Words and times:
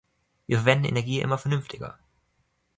Wir 0.47 0.57
verwenden 0.57 0.85
Energie 0.85 1.21
immer 1.21 1.37
vernünftiger. 1.37 1.99